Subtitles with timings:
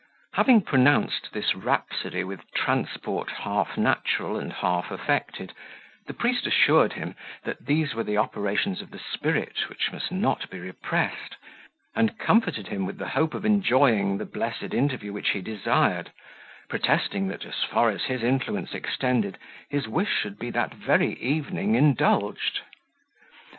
[0.33, 5.53] Having pronounced this rhapsody with transport half natural and half affected,
[6.07, 10.49] the priest assured him, that these were the operations of the Spirit, which must not
[10.49, 11.35] be repressed;
[11.95, 16.11] and comforted him with the hope of enjoying the blessed interview which he desired,
[16.67, 19.37] protesting, that, as far as his influence extended,
[19.69, 22.61] his wish should be that very evening indulged.